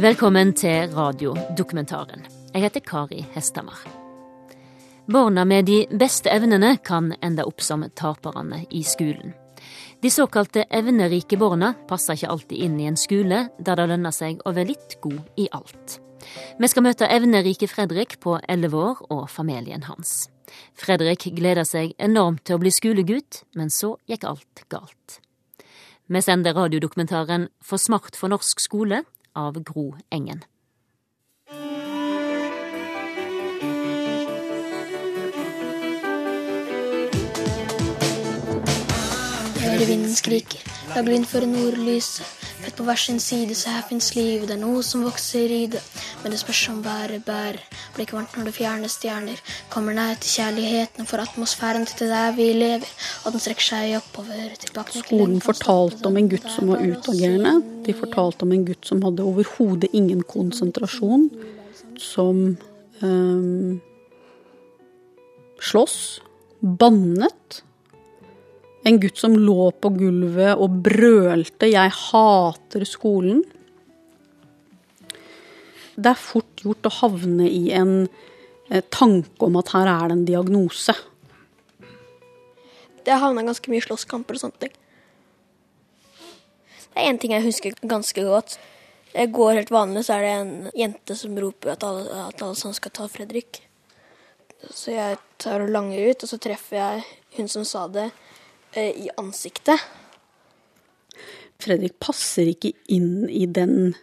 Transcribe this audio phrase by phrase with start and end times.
[0.00, 2.22] Velkommen til radiodokumentaren.
[2.54, 3.82] Jeg heter Kari Hestamar.
[5.12, 9.34] Barna med de beste evnene kan ende opp som taperne i skolen.
[10.00, 14.40] De såkalte evnerike barna passer ikke alltid inn i en skole der det lønner seg
[14.40, 15.98] å være litt god i alt.
[16.56, 20.30] Vi skal møte evnerike Fredrik på elleve år og familien hans.
[20.72, 25.20] Fredrik gleder seg enormt til å bli skolegutt, men så gikk alt galt.
[26.08, 29.04] Vi sender radiodokumentaren For smart for norsk skole
[29.40, 30.44] av Gro Engen.
[39.80, 42.26] Hører vinden skriker, lag lyn for nordlyset.
[42.60, 45.60] Fett på hver sin side, så her fins liv, det er noe som vokser i
[45.72, 45.80] det.
[46.20, 47.56] Men det spørs om været bærer,
[47.94, 49.40] blir ikke varmt når det fjerner stjerner.
[49.72, 52.92] Kommer nær til kjærligheten for atmosfæren til det der vi lever.
[53.24, 57.54] Og den strekker seg oppover, tilbake Skolen fortalte om en gutt som var utagerende.
[57.88, 61.30] De fortalte om en gutt som hadde overhodet ingen konsentrasjon.
[61.96, 62.44] Som
[63.00, 63.80] øh,
[65.72, 65.98] slåss.
[66.60, 67.64] bannet
[68.82, 73.44] en gutt som lå på gulvet og brølte 'jeg hater skolen'.
[75.96, 78.08] Det er fort gjort å havne i en
[78.70, 80.94] eh, tanke om at her er det en diagnose.
[83.04, 84.72] Det havna ganske mye slåsskamper og sånne ting.
[86.94, 88.58] Det er én ting jeg husker ganske godt.
[89.12, 92.54] Jeg går helt vanlig, så er det en jente som roper at alle, at alle
[92.54, 93.60] sammen skal ta Fredrik.
[94.70, 97.04] Så jeg tar og langer ut, og så treffer jeg
[97.36, 98.10] hun som sa det
[98.78, 99.80] i ansiktet.
[101.60, 103.94] Fredrik passer ikke inn i den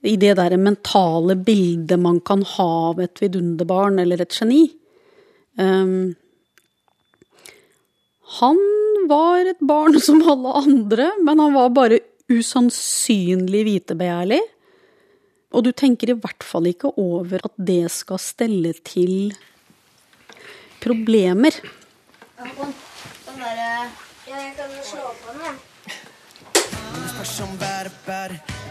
[0.00, 4.62] i det der mentale bildet man kan ha av et vidunderbarn eller et geni.
[5.60, 6.14] Um,
[8.40, 8.60] han
[9.10, 12.00] var et barn som alle andre, men han var bare
[12.30, 14.40] usannsynlig vitebegjærlig.
[15.50, 19.32] Og du tenker i hvert fall ikke over at det skal stelle til
[20.80, 21.56] problemer.
[22.38, 22.52] Ja,
[23.26, 23.88] sånn derre Ja,
[24.30, 25.56] jeg kan slå på den, jeg.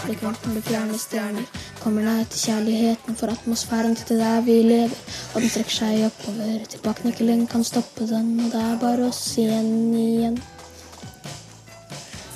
[0.03, 0.53] Blir varmt når
[0.93, 1.45] du stjerner.
[1.81, 4.95] Kommer nær til kjærligheten for atmosfæren til det der vi lever.
[5.35, 6.63] Og den trekker seg oppover.
[6.63, 10.41] til Tilbakenøkkelen kan stoppe den, og det er bare oss igjen igjen.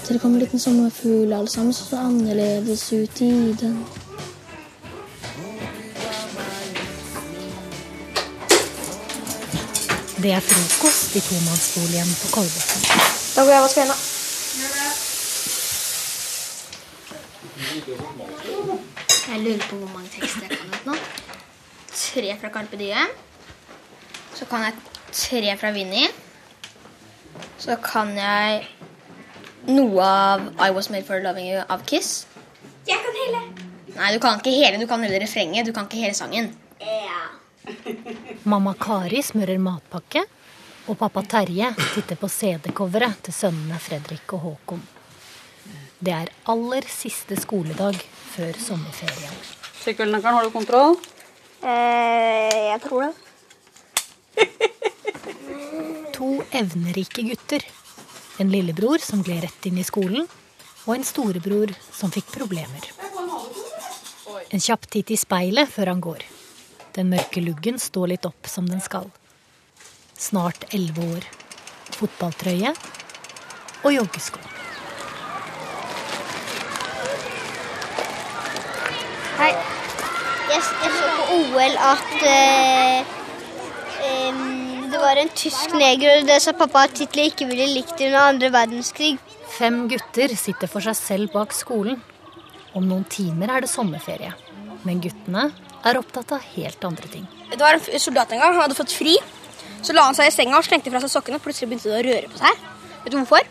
[0.03, 4.02] Til det kommer en liten sommerfugl, alle sammen så annerledes ut i den.
[10.23, 12.83] Det er frokost i tomannsboligen på Kolbotn.
[13.35, 13.99] Da går jeg og vasker hendene.
[19.27, 20.95] Jeg lurer på hvor mange tekster jeg kan ut nå.
[21.91, 23.11] Tre fra Carpe Diem.
[24.39, 24.73] Så kan jeg
[25.11, 26.07] tre fra Vinni.
[27.59, 28.63] Så kan jeg
[29.67, 32.29] noe av I Was Made For Loving You av Kiss.
[32.87, 33.45] Jeg kan hele.
[33.99, 34.79] Nei, du kan ikke hele.
[34.79, 35.67] Du kan hele refrenget.
[35.67, 36.53] Du kan ikke hele sangen.
[36.79, 37.42] Ja.
[38.43, 40.23] Mamma Kari smører matpakke,
[40.91, 44.81] og pappa Terje titter på CD-coveret til sønnene Fredrik og Håkon.
[46.03, 47.95] Det er aller siste skoledag
[48.33, 49.37] før sommerferien.
[49.83, 50.97] Sykkelnøkkelen, har du kontroll?
[51.63, 53.13] Eh, jeg tror det.
[56.17, 57.63] to evnerike gutter.
[58.43, 60.27] En lillebror som gled rett inn i skolen,
[60.83, 62.91] og en storebror som fikk problemer.
[64.51, 66.25] En kjapp titt i speilet før han går.
[66.93, 69.07] Den mørke luggen står litt opp som den skal.
[70.13, 71.25] Snart elleve år.
[71.93, 72.73] Fotballtrøye
[73.83, 74.41] og joggesko.
[79.39, 79.49] Hei.
[80.53, 83.11] Jeg, jeg så på OL at eh,
[84.05, 84.43] eh,
[84.93, 88.21] det var en tysk neger, og det sa pappa at Hitler ikke ville likt under
[88.27, 89.15] andre verdenskrig.
[89.57, 91.97] Fem gutter sitter for seg selv bak skolen.
[92.77, 94.35] Om noen timer er det sommerferie.
[94.85, 95.49] Men guttene
[95.89, 97.25] er opptatt av helt andre ting.
[97.51, 99.17] Det var en soldat en gang, han hadde fått fri.
[99.83, 101.41] Så la han seg i senga og slengte fra seg sokkene.
[101.43, 102.63] Plutselig begynte det å røre på seg.
[103.03, 103.49] Vet du hvorfor?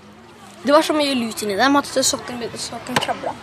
[0.63, 3.35] Det var så mye lut inni dem at sokken, sokken krabla.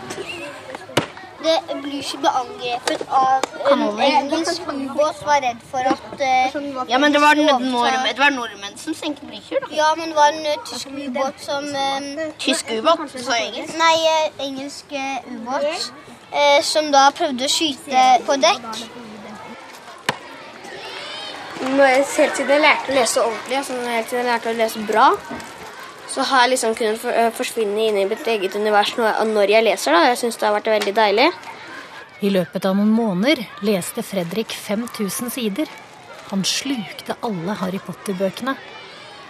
[1.40, 7.14] Det blir ikke angrepet av en engelsk ubåt var redd for at uh, Ja, men
[7.14, 9.70] det var, nordmenn, det var nordmenn som senket Blücher, da.
[9.72, 12.10] Ja, men det var en uh, tysk ubåt som um,
[12.44, 13.06] Tysk ubåt?
[13.14, 13.78] Sa engelsk?
[13.80, 14.92] Nei, uh, engelsk
[15.30, 15.88] ubåt
[16.32, 18.68] eh, som da prøvde å skyte på dekk.
[21.60, 25.06] Helt siden jeg lærte å lese ordentlig, altså helt siden jeg lærte å lese bra,
[26.10, 29.94] så har jeg liksom kunnet eh, forsvinne inn i mitt eget univers når jeg leser.
[29.94, 30.08] da.
[30.10, 31.28] Jeg syns det har vært veldig deilig.
[32.20, 35.70] I løpet av noen måneder leste Fredrik 5000 sider.
[36.30, 38.56] Han slukte alle Harry Potter-bøkene.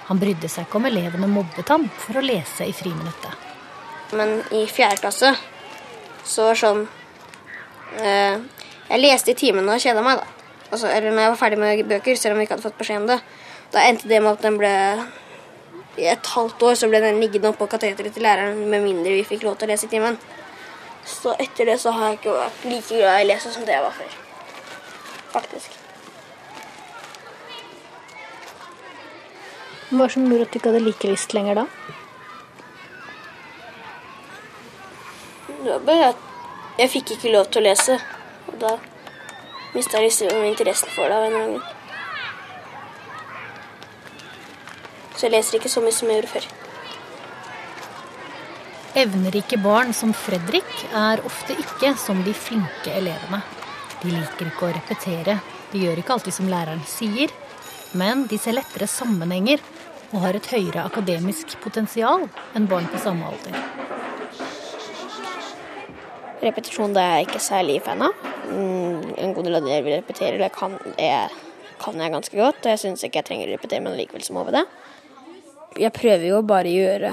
[0.09, 3.47] Han brydde seg ikke om elevene mobbet ham for å lese i friminuttet.
[4.19, 5.31] Men i fjerde klasse
[6.25, 6.89] så var sånn
[7.99, 8.37] Eh,
[8.91, 10.27] jeg leste i timen og kjeda meg, da.
[10.71, 13.03] Altså, eller når jeg var ferdig med bøker, selv om vi ikke hadde fått beskjed
[13.03, 13.19] om det.
[13.75, 14.75] Da endte det med at den ble
[15.99, 19.27] I et halvt år så ble den liggende oppå kateteret til læreren med mindre vi
[19.27, 20.17] fikk lov til å lese i timen.
[21.05, 23.75] Så etter det så har jeg ikke vært like glad i å lese som det
[23.75, 24.15] jeg var før.
[25.35, 25.77] Faktisk.
[29.91, 31.67] Hva som gjorde at du ikke hadde like lyst lenger da?
[35.61, 36.21] Det var bare at
[36.81, 37.99] jeg fikk ikke lov til å lese.
[38.49, 38.77] Og da
[39.75, 41.77] mista jeg liksom interessen for det av en eller annen grunn.
[45.17, 46.49] Så jeg leser ikke så mye som jeg gjorde før.
[49.01, 53.43] Evnerike barn som Fredrik er ofte ikke som de flinke elevene.
[54.01, 55.37] De liker ikke å repetere,
[55.71, 57.31] de gjør ikke alltid som læreren sier,
[57.93, 59.61] men de ser lettere sammenhenger
[60.11, 62.25] og har et høyere akademisk potensial
[62.57, 63.61] enn barn på samme alder.
[66.41, 68.29] Repetisjon det er jeg ikke særlig fan av.
[68.49, 70.79] Mm, En god del av det jeg vil repetere, det kan,
[71.83, 72.69] kan jeg ganske godt.
[72.71, 74.65] Jeg syns ikke jeg trenger å repetere, men likevel så må vi det.
[75.85, 77.13] Jeg prøver jo bare å gjøre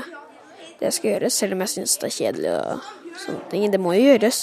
[0.78, 2.88] det jeg skal gjøre, selv om jeg syns det er kjedelig og
[3.26, 3.68] sånne ting.
[3.74, 4.40] Det må jo gjøres.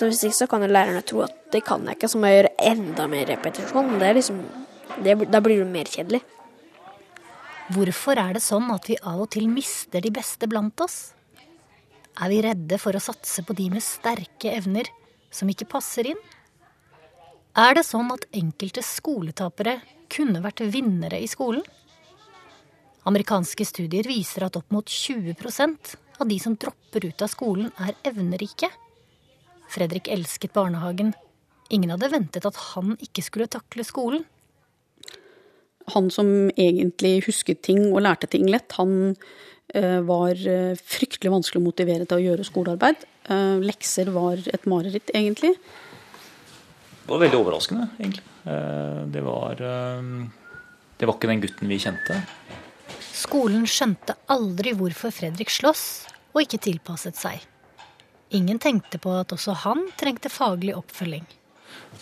[0.00, 2.30] Så hvis ikke så kan jo lærerne tro at det kan jeg ikke, så må
[2.30, 3.94] jeg gjøre enda mer repetisjon.
[4.00, 4.42] Det er liksom,
[5.04, 6.22] det, da blir det mer kjedelig.
[7.70, 11.12] Hvorfor er det sånn at vi av og til mister de beste blant oss?
[12.20, 14.88] Er vi redde for å satse på de med sterke evner
[15.32, 16.20] som ikke passer inn?
[17.56, 19.78] Er det sånn at enkelte skoletapere
[20.12, 21.64] kunne vært vinnere i skolen?
[23.08, 27.96] Amerikanske studier viser at opp mot 20% av de som dropper ut av skolen, er
[28.04, 28.68] evnerike.
[29.72, 31.14] Fredrik elsket barnehagen.
[31.72, 34.26] Ingen hadde ventet at han ikke skulle takle skolen.
[35.94, 39.16] Han som egentlig husket ting og lærte ting lett, han
[40.06, 43.04] var eh, fryktelig vanskelig å motivere til å gjøre skolearbeid.
[43.30, 45.54] Eh, lekser var et mareritt, egentlig.
[47.04, 48.24] Det var veldig overraskende, egentlig.
[48.44, 50.02] Eh, Det var, eh,
[50.98, 52.22] det var ikke den gutten vi kjente.
[53.12, 57.40] Skolen skjønte aldri hvorfor Fredrik sloss og ikke tilpasset seg.
[58.32, 61.26] Ingen tenkte på at også han trengte faglig oppfølging.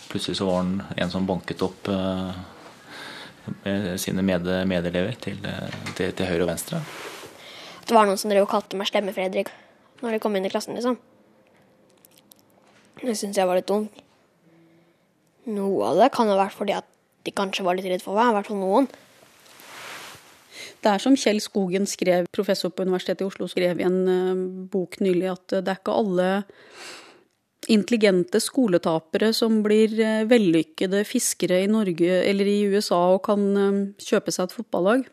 [0.09, 2.33] Plutselig så var han en som banket opp eh,
[3.63, 6.83] med sine med medelever til, eh, til, til høyre og venstre.
[7.89, 9.47] Det var noen som drev og kalte meg Slemme-Fredrik
[10.03, 10.99] når de kom inn i klassen, liksom.
[13.01, 14.03] Det syns jeg var litt dumt.
[15.49, 16.85] Noe av det kan ha vært fordi at
[17.25, 18.87] de kanskje var litt redd for meg, i hvert fall noen.
[20.79, 24.41] Det er som Kjell Skogen skrev, professor på Universitetet i Oslo, skrev i en eh,
[24.71, 26.31] bok nylig at eh, det er ikke alle
[27.73, 33.49] intelligente skoletapere som blir eh, vellykkede fiskere i Norge eller i USA og kan
[33.97, 35.09] kjøpe seg et fotballag.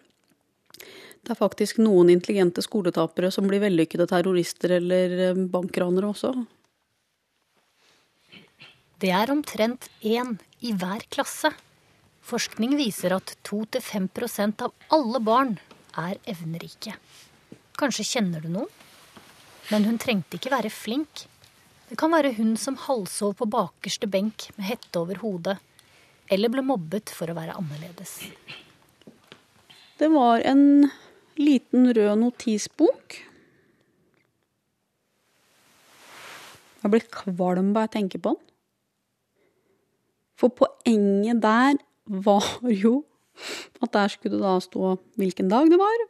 [1.26, 6.31] Det er faktisk noen intelligente skoletapere som blir vellykkede terrorister eller eh, bankranere også.
[9.02, 11.50] Det er omtrent én i hver klasse.
[12.23, 15.56] Forskning viser at 2-5% av alle barn
[15.99, 16.94] er evnerike.
[17.76, 18.70] Kanskje kjenner du noen?
[19.73, 21.25] Men hun trengte ikke være flink.
[21.90, 25.56] Det kan være hun som halvsov på bakerste benk med hette over hodet,
[26.31, 28.14] eller ble mobbet for å være annerledes.
[29.99, 30.87] Det var en
[31.40, 33.19] liten rød notisbok.
[36.83, 38.43] Jeg blir kvalm bare jeg tenker på den.
[40.37, 43.00] For poenget der var jo
[43.83, 46.05] at der skulle det da stå hvilken dag det var,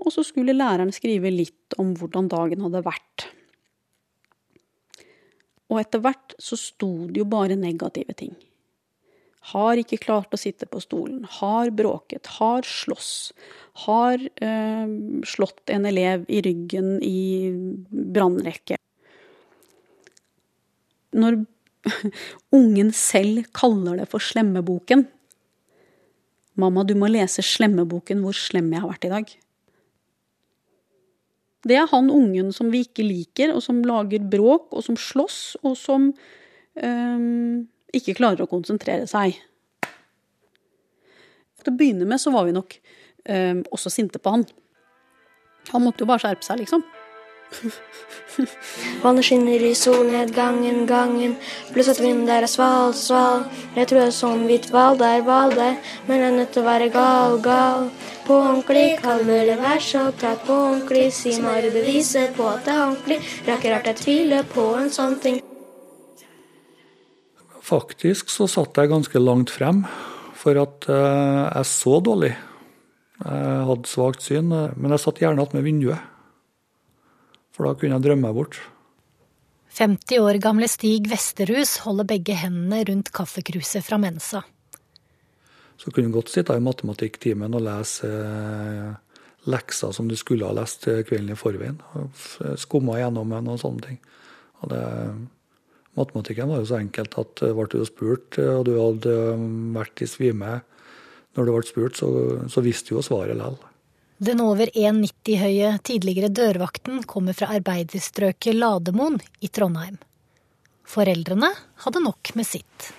[0.00, 3.26] og så skulle læreren skrive litt om hvordan dagen hadde vært.
[5.72, 8.34] Og etter hvert så sto det jo bare negative ting.
[9.52, 13.32] Har ikke klart å sitte på stolen, har bråket, har slåss,
[13.84, 14.94] har eh,
[15.28, 17.50] slått en elev i ryggen i
[17.90, 18.78] brannrekke.
[21.14, 21.42] Når
[22.56, 25.04] ungen selv kaller det for Slemmeboken
[26.54, 29.30] Mamma, du må lese Slemmeboken hvor slem jeg har vært i dag.
[31.64, 35.38] Det er han ungen som vi ikke liker, og som lager bråk, og som slåss,
[35.64, 36.10] og som
[36.76, 37.64] øhm,
[37.98, 39.38] ikke klarer å konsentrere seg.
[41.64, 44.44] Til å begynne med så var vi nok eh, også sinte på han.
[45.72, 46.84] Han måtte jo bare skjerpe seg, liksom.
[49.02, 51.36] Vannet skinner i solnedgangen, gangen,
[51.72, 53.44] pluss at vinden der er sval, sval.
[53.76, 56.64] Jeg tror det er sånn hvitt hval der, hval der, men jeg er nødt til
[56.64, 57.88] å være gal, gal.
[58.26, 62.74] På ordentlig, kan det være så tatt på ordentlig, si meg beviset på at det
[62.76, 63.20] er ordentlig.
[63.48, 65.42] Rakker er rart jeg tviler på en sånn ting.
[67.64, 69.84] Faktisk så satt jeg ganske langt frem,
[70.36, 72.34] for at eh, jeg så dårlig.
[73.24, 76.10] Jeg hadde svakt syn, eh, men jeg satt gjerne attmed vinduet.
[77.56, 78.58] For da kunne jeg drømme meg bort.
[79.78, 84.44] 50 år gamle Stig Vesterhus holder begge hendene rundt kaffekruset fra Mensa.
[85.80, 90.56] Så kunne du godt sitte i matematikktimen og lese eh, lekser som du skulle ha
[90.56, 91.80] lest kvelden i forveien.
[92.60, 93.98] Skumma gjennom en og sånne ting.
[94.60, 94.84] Og det,
[95.98, 99.18] matematikken var jo så enkelt at ble du spurt, og du hadde
[99.76, 100.58] vært i svime
[101.34, 102.08] når du ble spurt, så,
[102.50, 103.70] så visste du jo svaret likevel.
[104.24, 109.98] Den over 1,90 høye tidligere dørvakten kommer fra arbeiderstrøket Lademoen i Trondheim.
[110.86, 111.50] Foreldrene
[111.82, 112.90] hadde nok med sitt.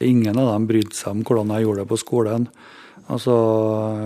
[0.00, 2.46] Ingen av dem brydde seg om hvordan jeg gjorde det på skolen.
[3.10, 3.34] Altså,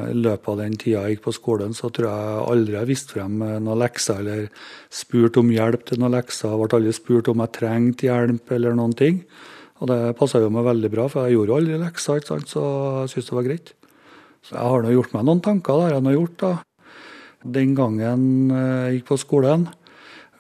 [0.09, 3.17] I løpet av den tida jeg gikk på skolen, så tror jeg aldri jeg viste
[3.17, 4.47] frem noen lekser eller
[4.89, 6.55] spurt om hjelp til noen lekser.
[6.55, 9.21] Jeg ble aldri spurt om jeg trengte hjelp eller noen ting.
[9.83, 12.53] Og det passa jo meg veldig bra, for jeg gjorde jo aldri lekser, ikke sant?
[12.55, 12.63] så
[13.03, 13.73] jeg syntes det var greit.
[14.45, 16.53] Så jeg har nå gjort meg noen tanker, det har jeg nå gjort, da.
[17.57, 18.23] Den gangen
[18.55, 19.67] eh, jeg gikk på skolen,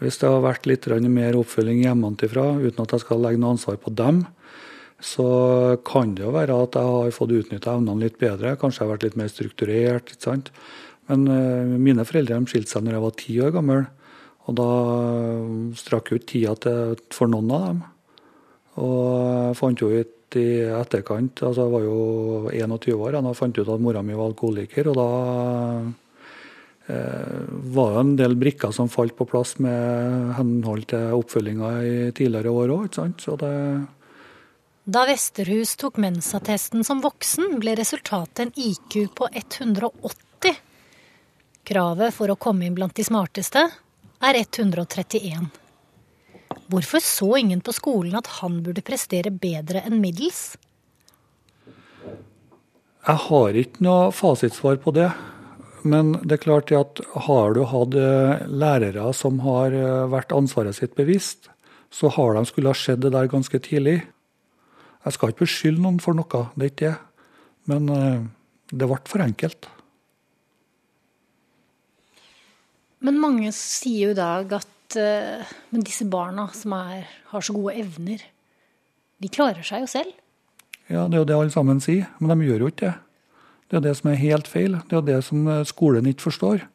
[0.00, 3.76] hvis det har vært litt mer oppfølging hjemmefra, uten at jeg skal legge noe ansvar
[3.80, 4.24] på dem,
[5.02, 5.26] så
[5.84, 8.54] kan det jo være at jeg har fått utnytta evnene litt bedre.
[8.60, 10.12] Kanskje jeg har vært litt mer strukturert.
[10.14, 10.52] ikke sant?
[11.10, 13.84] Men uh, mine foreldre skilte seg når jeg var ti år gammel.
[14.44, 14.70] Og da
[15.80, 17.82] strakk jo ikke tida til for noen av dem.
[18.84, 19.02] Og
[19.48, 21.42] jeg fant jo ut i etterkant.
[21.46, 21.98] altså Jeg var jo
[22.52, 24.90] 21 år da fant ut at mora mi var alkoholiker.
[24.90, 25.08] Og da
[26.92, 27.44] eh,
[27.76, 32.52] var det en del brikker som falt på plass med henhold til oppfølginga i tidligere
[32.52, 32.90] år òg.
[34.84, 40.58] Da Vesterhus tok Mensa-testen som voksen, ble resultatet en IQ på 180.
[41.64, 43.62] Kravet for å komme inn blant de smarteste
[44.20, 45.48] er 131.
[46.68, 50.58] Hvorfor så ingen på skolen at han burde prestere bedre enn middels?
[53.08, 55.08] Jeg har ikke noe fasitsvar på det.
[55.84, 60.76] Men det er klart at har du hatt eh, lærere som har eh, vært ansvaret
[60.76, 61.50] sitt bevisst,
[61.92, 64.02] så har de skulle ha skjedd det der ganske tidlig.
[65.04, 66.96] Jeg skal ikke beskylde noen for noe, det er ikke det.
[67.70, 68.24] Men eh,
[68.72, 69.68] det ble for enkelt.
[73.04, 77.52] Men mange sier jo i dag at uh, men disse barna som er, har så
[77.52, 78.22] gode evner,
[79.20, 80.14] de klarer seg jo selv.
[80.88, 82.94] Ja, det er jo det alle sammen sier, men de gjør jo ikke det.
[83.68, 84.76] Det er det som er helt feil.
[84.90, 86.66] Det er det som eh, skolen ikke forstår.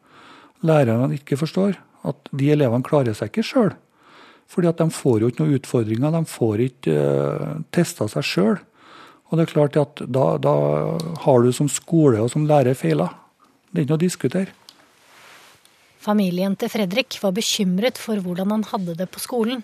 [0.66, 1.78] Lærerne ikke forstår.
[2.10, 3.74] At de elevene klarer seg ikke sjøl.
[4.50, 6.14] Fordi at de får jo ikke noen utfordringer.
[6.16, 8.62] De får ikke uh, eh, testa seg sjøl.
[9.30, 10.54] Og det er klart at da, da
[11.26, 13.12] har du som skole og som lærer feila.
[13.70, 14.56] Det er ikke noe å diskutere.
[16.00, 19.62] Familien til Fredrik var bekymret for hvordan han hadde det på skolen.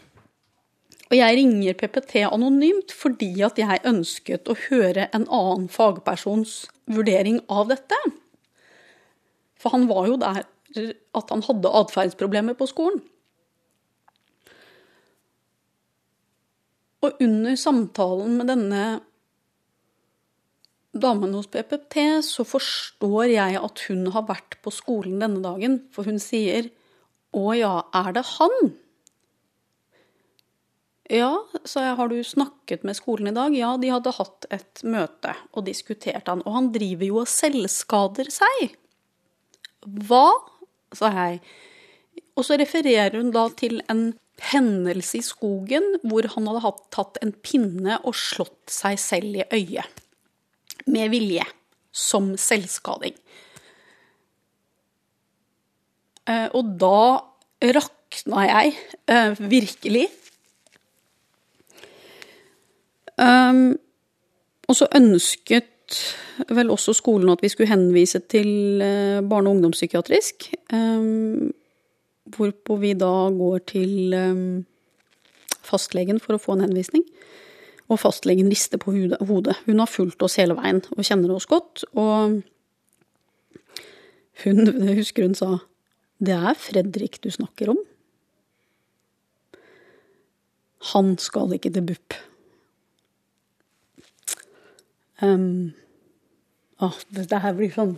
[1.06, 7.40] Og jeg ringer PPT anonymt fordi at jeg ønsket å høre en annen fagpersons vurdering
[7.50, 7.98] av dette.
[9.62, 10.44] For han var jo der
[11.16, 13.00] at han hadde atferdsproblemer på skolen.
[17.06, 18.86] Og under samtalen med denne
[20.96, 25.84] damen hos PPT, så forstår jeg at hun har vært på skolen denne dagen.
[25.94, 26.72] For hun sier
[27.36, 28.74] 'Å ja, er det han?'
[31.06, 33.54] Ja, sa jeg, har du snakket med skolen i dag?
[33.54, 36.42] Ja, de hadde hatt et møte og diskutert han.
[36.48, 38.74] Og han driver jo og selvskader seg.
[39.86, 40.34] Hva?
[40.96, 41.42] sa jeg.
[42.36, 47.34] Og så refererer hun da til en hendelse i skogen hvor han hadde tatt en
[47.46, 50.04] pinne og slått seg selv i øyet
[50.92, 51.46] med vilje,
[51.96, 53.16] som selvskading.
[56.30, 57.00] Eh, og da
[57.76, 58.76] rakna jeg
[59.10, 60.06] eh, virkelig.
[63.16, 63.78] Um,
[64.68, 65.72] og så ønsket
[66.52, 70.50] vel også skolen at vi skulle henvise til eh, barne- og ungdomspsykiatrisk.
[72.26, 74.66] Hvorpå vi da går til um,
[75.66, 77.06] fastlegen for å få en henvisning.
[77.86, 78.96] Og fastlegen rister på
[79.30, 79.60] hodet.
[79.68, 81.86] Hun har fulgt oss hele veien og kjenner oss godt.
[81.94, 82.42] Og
[84.44, 85.60] hun, husker hun sa
[86.18, 87.82] Det er Fredrik du snakker om.
[90.94, 92.18] Han skal ikke til BUP.
[95.24, 95.74] Um,
[96.84, 97.96] ah, det her blir sånn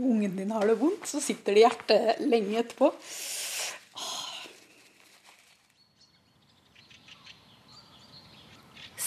[0.00, 2.92] ungen din har det vondt, så sitter det i hjertet lenge etterpå.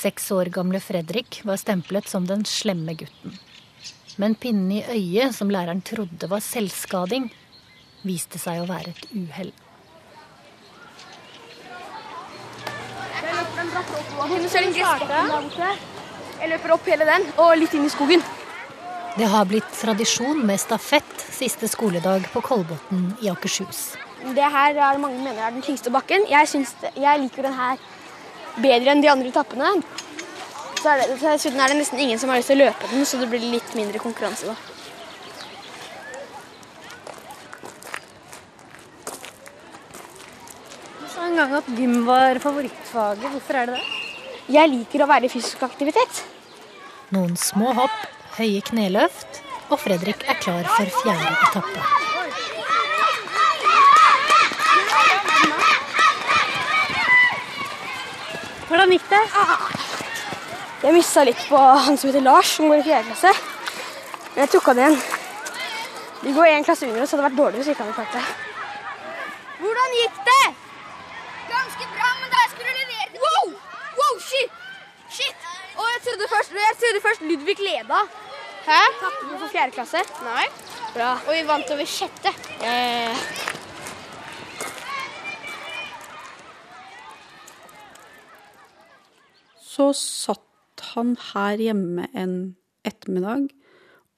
[0.03, 3.37] Seks år gamle Fredrik var stemplet som den slemme gutten.
[4.19, 7.29] Men pinnen i øyet, som læreren trodde var selvskading,
[8.03, 9.53] viste seg å være et uhell.
[16.43, 18.23] Jeg løper opp hele den, og litt inn i skogen.
[19.13, 23.93] Det har blitt tradisjon med stafett siste skoledag på Kolbotn i Akershus.
[24.33, 26.25] Det her er mange mener er den tyngste bakken.
[26.31, 26.49] Jeg,
[26.81, 27.77] det, jeg liker den her
[28.57, 29.69] bedre enn de andre etappene.
[30.79, 33.05] Så er det, dessuten er det nesten ingen som har lyst til å løpe den,
[33.05, 34.57] så det blir litt mindre konkurranse da.
[40.97, 43.29] Du sa en gang at gym var favorittfaget.
[43.29, 44.01] Hvorfor er det det?
[44.57, 46.25] Jeg liker å være i fysisk aktivitet.
[47.13, 47.93] Noen små hopp,
[48.37, 51.83] høye kneløft, og Fredrik er klar for fjerde etappe.
[58.67, 59.23] Hvordan gikk det?
[60.83, 63.33] Jeg mista litt på han som heter Lars, som går i fjerde klasse.
[64.33, 64.97] Men jeg tok han igjen.
[66.23, 67.99] De går én klasse under oss, så det hadde vært dårlig hvis ikke han hadde
[68.01, 68.25] klart det.
[69.61, 70.43] Hvordan gikk det?
[71.53, 73.53] Ganske bra, men da jeg skulle levere det Wow!
[74.01, 74.59] Wow, shit!
[75.19, 75.47] Shit!
[75.77, 78.01] Og jeg trodde først, jeg trodde først Ludvig leda.
[78.63, 78.79] Hæ?
[78.99, 80.01] Tapte vi for fjerde klasse?
[80.23, 80.45] Nei.
[80.93, 81.09] Bra.
[81.27, 82.31] Og vi vant over sjette.
[82.63, 83.11] ja.
[89.73, 92.55] Så satt han her hjemme en
[92.85, 93.49] ettermiddag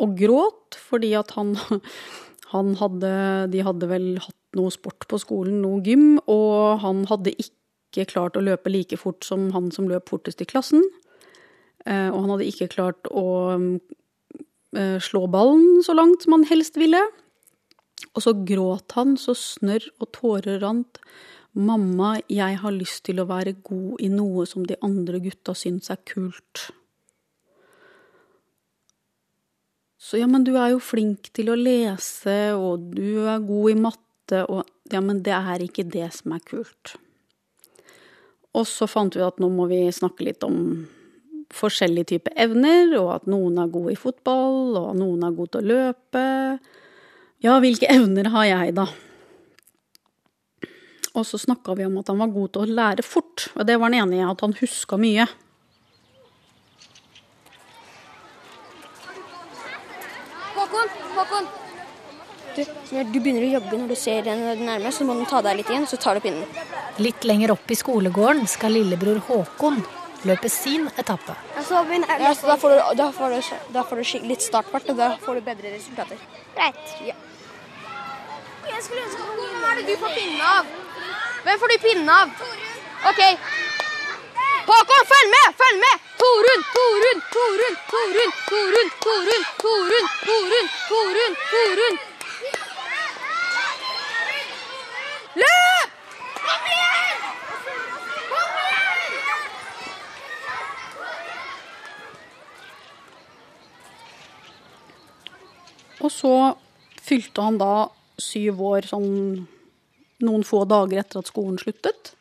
[0.04, 1.54] og gråt fordi at han,
[2.54, 3.12] han hadde
[3.54, 8.38] De hadde vel hatt noe sport på skolen, noe gym, og han hadde ikke klart
[8.38, 10.84] å løpe like fort som han som løp fortest i klassen.
[11.86, 13.26] Eh, og han hadde ikke klart å
[13.56, 13.96] eh,
[15.04, 17.02] slå ballen så langt som han helst ville.
[18.16, 21.00] Og så gråt han så snørr og tårer rant.
[21.56, 25.92] Mamma, jeg har lyst til å være god i noe som de andre gutta syns
[25.94, 26.66] er kult.
[30.06, 33.78] Så ja, men du er jo flink til å lese, og du er god i
[33.88, 36.94] matte, og ja, men det er ikke det som er kult.
[38.56, 40.86] Og så fant vi at nå må vi snakke litt om
[41.54, 45.64] forskjellige typer evner, og at noen er gode i fotball, og noen er gode til
[45.64, 46.26] å løpe.
[47.44, 48.88] Ja, hvilke evner har jeg, da?
[51.16, 53.78] Og så snakka vi om at han var god til å lære fort, og det
[53.80, 55.28] var han enig i, at han huska mye.
[60.56, 61.54] Håkon, Håkon.
[62.56, 62.62] Du,
[62.96, 65.60] når du begynner å jogge når du ser den nærme, så må du ta deg
[65.60, 66.48] litt igjen, så tar du pinnen.
[67.04, 69.82] Litt lenger opp i skolegården skal lillebror Håkon
[70.26, 71.36] løpe sin etappe.
[71.56, 71.84] Ja, så
[72.20, 75.12] ja, så da, får du, da, får du, da får du litt startfart, og da
[75.22, 76.22] får du bedre resultater.
[76.56, 76.98] Greit.
[77.06, 77.16] Ja.
[78.66, 80.74] Jeg skulle ønske Hvem er det du får pinne av?
[81.46, 82.34] Hvem får du pinne av?
[83.12, 83.22] OK.
[84.66, 85.54] Håkon, følg med!
[85.62, 86.06] Følg med!
[86.22, 92.00] Torunn, Torunn, Torunn, Torunn, Torunn, Torunn, Torunn, Torunn, Torunn, Torunn.
[95.44, 95.90] Løp!
[96.46, 97.20] Kom igjen!
[106.04, 106.34] Og så
[107.06, 107.88] fylte han da
[108.22, 109.10] syv år sånn
[110.24, 112.14] noen få dager etter at skolen sluttet.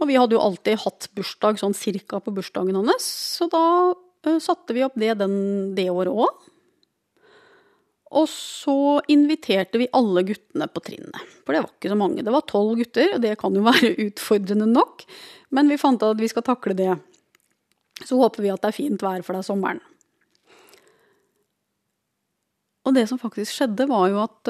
[0.00, 4.38] Og vi hadde jo alltid hatt bursdag sånn cirka på bursdagen hans, så da uh,
[4.40, 5.34] satte vi opp det den,
[5.76, 6.46] det året òg.
[8.10, 11.20] Og så inviterte vi alle guttene på trinnet.
[11.44, 12.24] For det var ikke så mange.
[12.26, 15.04] Det var tolv gutter, og det kan jo være utfordrende nok.
[15.54, 16.90] Men vi fant ut at vi skal takle det.
[18.00, 19.82] Så håper vi at det er fint vær for deg sommeren.
[22.90, 24.48] Og det som faktisk skjedde, var jo at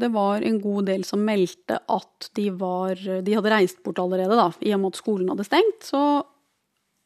[0.00, 4.34] det var en god del som meldte at de var De hadde reist bort allerede,
[4.34, 4.48] da.
[4.58, 6.00] I og med at skolen hadde stengt, så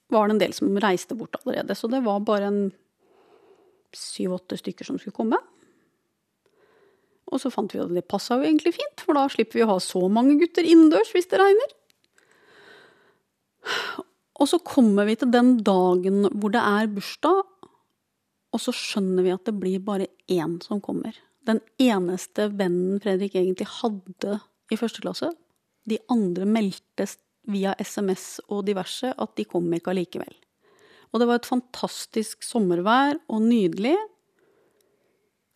[0.08, 1.76] var det en del som reiste bort allerede.
[1.76, 2.62] Så det var bare en
[3.92, 5.36] syv-åtte stykker som skulle komme.
[7.30, 9.72] Og så fant vi at det passa jo egentlig fint, for da slipper vi å
[9.74, 11.76] ha så mange gutter innendørs hvis det regner.
[14.40, 17.44] Og så kommer vi til den dagen hvor det er bursdag,
[18.50, 21.14] og så skjønner vi at det blir bare én som kommer.
[21.46, 25.30] Den eneste vennen Fredrik egentlig hadde i første klasse.
[25.88, 27.06] De andre meldte
[27.50, 30.34] via SMS og diverse at de kom ikke allikevel.
[31.10, 33.96] Og det var et fantastisk sommervær og nydelig.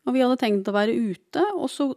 [0.05, 1.93] Og vi hadde tenkt å være ute, og så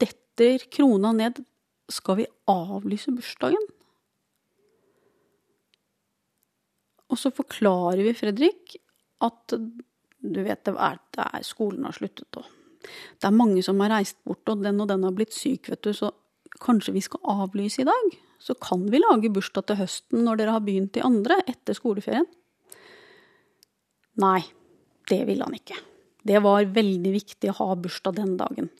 [0.00, 1.42] detter krona ned.
[1.90, 3.66] Skal vi avlyse bursdagen?
[7.10, 8.76] Og så forklarer vi Fredrik
[9.26, 9.56] at
[10.20, 12.48] du vet, det er, det er skolen har sluttet, og
[13.20, 15.82] det er mange som har reist bort, og den og den har blitt syk, vet
[15.84, 16.10] du, så
[16.60, 18.10] kanskje vi skal avlyse i dag?
[18.40, 22.28] Så kan vi lage bursdag til høsten når dere har begynt i andre, etter skoleferien.
[24.20, 24.40] Nei,
[25.08, 25.76] det ville han ikke.
[26.24, 28.70] Det var veldig viktig å ha bursdag den dagen.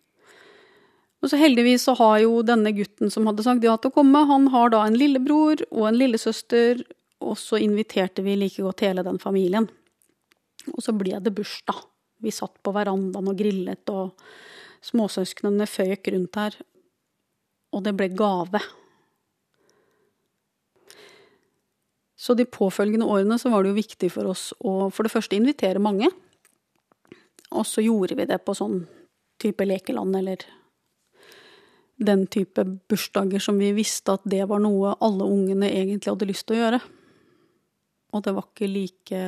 [1.21, 4.25] Og så heldigvis så har jo denne gutten som hadde sagt ja til å komme,
[4.29, 6.83] han har da en lillebror og en lillesøster
[7.21, 9.67] Og så inviterte vi like godt hele den familien.
[10.75, 11.87] Og så ble det bursdag.
[12.21, 14.13] Vi satt på verandaen og grillet, og
[14.85, 16.59] småsøsknene føk rundt her.
[17.73, 18.61] Og det ble gave.
[22.21, 25.39] Så de påfølgende årene så var det jo viktig for oss å for det første
[25.39, 26.11] invitere mange.
[27.57, 28.83] Og så gjorde vi det på sånn
[29.41, 30.45] type lekeland eller
[32.01, 36.47] den type bursdager som vi visste at det var noe alle ungene egentlig hadde lyst
[36.49, 36.81] til å gjøre.
[38.17, 39.25] Og det var ikke like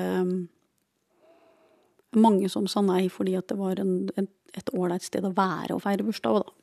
[2.14, 4.10] mange som sa nei fordi at det var en,
[4.52, 6.58] et ålreit sted å være og feire bursdag òg, da.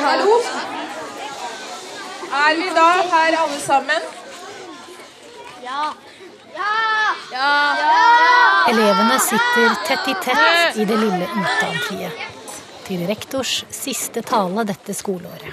[0.00, 0.36] Hallo?
[2.30, 4.02] Er vi da her alle sammen?
[5.62, 5.82] Ja.
[8.70, 12.39] Elevene sitter tett i tett i det lille uteamfiet.
[12.90, 15.52] Til rektors siste tale dette skoleåret.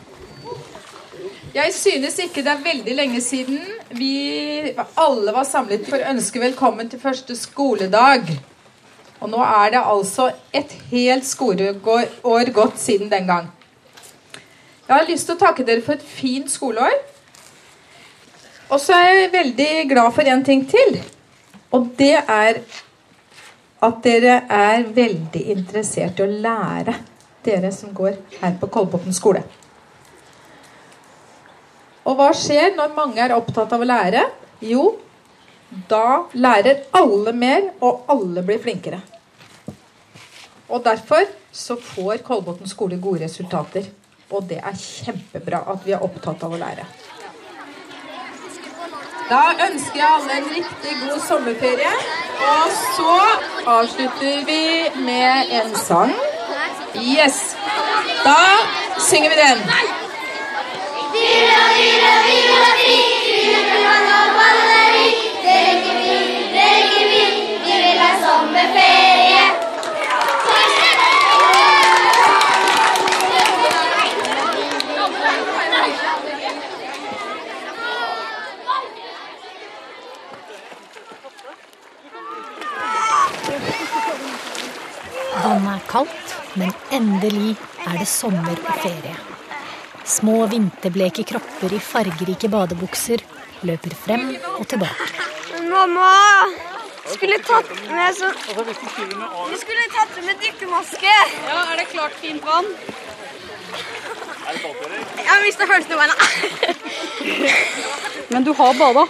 [1.54, 3.60] Jeg synes ikke det er veldig lenge siden
[3.94, 8.32] vi alle var samlet for å ønske velkommen til første skoledag.
[9.22, 13.52] Og nå er det altså et helt skoleår gått siden den gang.
[14.88, 16.96] Jeg har lyst til å takke dere for et fint skoleår.
[18.72, 20.98] Og så er jeg veldig glad for en ting til.
[21.70, 22.64] Og det er
[23.86, 26.98] at dere er veldig interessert i å lære,
[27.48, 29.44] dere som går her på Kolbotn skole.
[32.08, 34.24] Og hva skjer når mange er opptatt av å lære?
[34.64, 34.94] Jo,
[35.90, 39.02] da lærer alle mer, og alle blir flinkere.
[40.68, 43.90] Og derfor så får Kolbotn skole gode resultater.
[44.32, 46.88] Og det er kjempebra at vi er opptatt av å lære.
[49.28, 51.94] Da ønsker jeg alle en riktig god sommerferie.
[52.48, 53.16] Og så
[53.68, 54.64] avslutter vi
[55.04, 56.16] med en sang.
[57.02, 57.56] Yes.
[58.24, 58.38] Da
[59.00, 59.58] synger vi den.
[61.14, 65.08] Dyra, dyra, dyra, fri, dyremann og balleri.
[65.44, 66.18] Dreger vi,
[66.56, 67.24] dreger vi,
[67.66, 69.46] vi vil ha sommerferie.
[85.44, 86.27] Vannet er kaldt,
[86.58, 89.16] men endelig er det sommer og ferie.
[90.08, 93.24] Små vinterbleke kropper i fargerike badebukser
[93.68, 95.10] løper frem og tilbake.
[95.68, 96.12] Mamma
[97.12, 98.30] skulle tatt med så
[99.50, 101.14] Vi skulle tatt med dykkermaske.
[101.48, 102.72] Ja, Er det klart fint vann?
[105.28, 106.14] Jeg mista beina.
[108.30, 109.08] Men du har bada?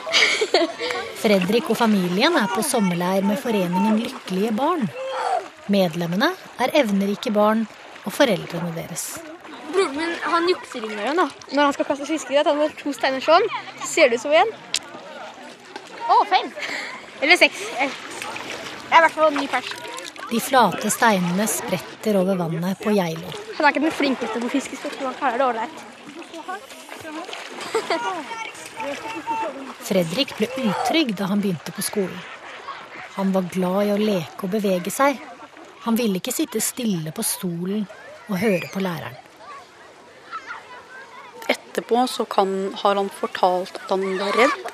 [1.21, 4.87] Fredrik og familien er på sommerleir med foreningen Lykkelige barn.
[5.67, 6.29] Medlemmene
[6.63, 7.65] er evnerike barn
[8.05, 9.17] og foreldrene deres.
[9.73, 11.17] Broren min han jukser innimellom.
[11.19, 11.27] da.
[11.51, 13.43] Når han skal kaste fiskegreier, han har to steiner sånn.
[13.81, 14.31] Så ser det ut som.
[16.07, 16.47] Å, fem.
[17.21, 17.59] Eller seks.
[17.77, 19.69] Jeg er i hvert fall ny pers.
[20.27, 23.29] De flate steinene spretter over vannet på Geilo.
[23.57, 25.75] Han er ikke den flinkeste på fiskesport, men han klarer det ålreit.
[29.87, 32.19] Fredrik ble utrygg da han begynte på skolen.
[33.17, 35.17] Han var glad i å leke og bevege seg.
[35.87, 37.85] Han ville ikke sitte stille på stolen
[38.27, 39.15] og høre på læreren.
[41.47, 44.65] Etterpå så kan, har han fortalt at han var redd.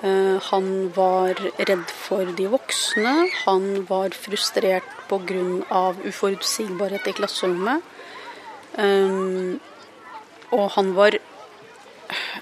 [0.00, 1.36] Eh, han var
[1.68, 3.12] redd for de voksne.
[3.44, 5.92] Han var frustrert pga.
[6.08, 7.84] uforutsigbarhet i klasserommet.
[8.80, 9.60] Eh,
[10.56, 11.20] og han var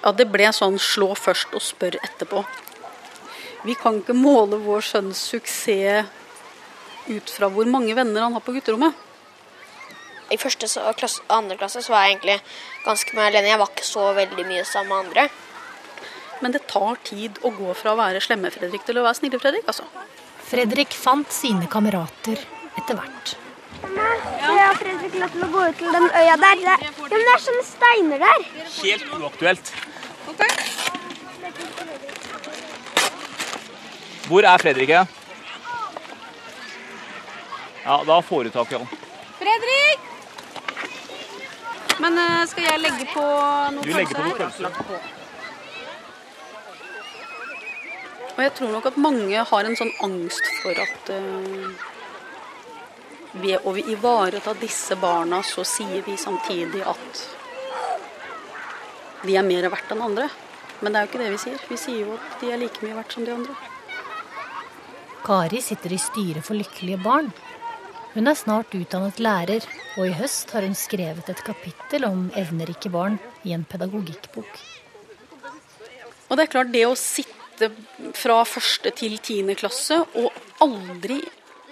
[0.03, 2.47] Ja, det ble sånn slå først og spør etterpå.
[3.65, 6.11] Vi kan ikke måle vår sønns suksess
[7.09, 8.95] ut fra hvor mange venner han har på gutterommet.
[10.33, 12.39] I første og andre klasse så var jeg egentlig
[12.87, 13.51] ganske med alene.
[13.53, 15.27] Jeg var ikke så veldig mye sammen med andre.
[16.43, 19.39] Men det tar tid å gå fra å være slemme Fredrik til å være snille
[19.43, 19.85] Fredrik, altså.
[20.49, 22.41] Fredrik fant sine kamerater
[22.81, 23.37] etter hvert.
[23.83, 26.65] Jeg har Fredrik til å gå ut til den øya der.
[26.75, 28.47] Er, ja, men det er sånne steiner der.
[28.81, 29.73] Helt uaktuelt.
[34.27, 34.97] Hvor er Fredrik?
[34.97, 35.05] Ja,
[37.85, 38.87] da får du tak i han.
[39.39, 39.99] Fredrik!
[42.03, 45.01] Men eh, skal jeg legge på noe Du legger på noe pølse pølse.
[48.33, 51.69] Og jeg tror nok at mange har en sånn angst for at uh,
[53.45, 57.21] ved å ivareta disse barna, så sier vi samtidig at
[59.23, 60.31] de er mer verdt enn andre.
[60.81, 61.61] Men det er jo ikke det vi sier.
[61.69, 63.55] Vi sier jo at de er like mye verdt som de andre.
[65.23, 67.31] Kari sitter i styret for Lykkelige barn.
[68.13, 69.65] Hun er snart utdannet lærer,
[69.97, 73.17] og i høst har hun skrevet et kapittel om evnerike barn
[73.49, 74.59] i en pedagogikkbok.
[76.29, 77.71] Og det er klart, det å sitte
[78.17, 80.29] fra første til tiende klasse og
[80.65, 81.23] aldri,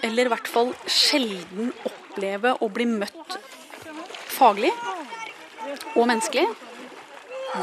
[0.04, 3.36] eller i hvert fall sjelden, oppleve å bli møtt
[4.32, 4.72] faglig
[5.92, 6.48] og menneskelig,